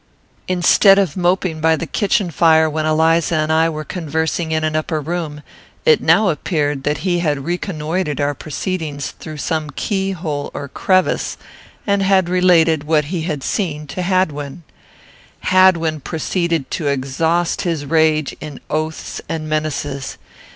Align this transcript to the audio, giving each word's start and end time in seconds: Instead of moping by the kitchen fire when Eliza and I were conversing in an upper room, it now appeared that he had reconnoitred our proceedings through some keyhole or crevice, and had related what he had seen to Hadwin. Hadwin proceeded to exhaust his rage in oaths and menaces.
Instead 0.47 0.97
of 0.97 1.15
moping 1.15 1.61
by 1.61 1.75
the 1.75 1.85
kitchen 1.85 2.31
fire 2.31 2.67
when 2.67 2.87
Eliza 2.87 3.35
and 3.35 3.53
I 3.53 3.69
were 3.69 3.83
conversing 3.83 4.51
in 4.51 4.63
an 4.63 4.75
upper 4.75 4.99
room, 4.99 5.43
it 5.85 6.01
now 6.01 6.29
appeared 6.29 6.85
that 6.85 7.05
he 7.05 7.19
had 7.19 7.45
reconnoitred 7.45 8.19
our 8.19 8.33
proceedings 8.33 9.11
through 9.19 9.37
some 9.37 9.69
keyhole 9.69 10.49
or 10.55 10.69
crevice, 10.69 11.37
and 11.85 12.01
had 12.01 12.29
related 12.29 12.83
what 12.85 13.05
he 13.13 13.21
had 13.21 13.43
seen 13.43 13.85
to 13.93 14.01
Hadwin. 14.01 14.63
Hadwin 15.41 15.99
proceeded 15.99 16.71
to 16.71 16.87
exhaust 16.87 17.61
his 17.61 17.85
rage 17.85 18.35
in 18.41 18.59
oaths 18.71 19.21
and 19.29 19.47
menaces. 19.47 20.17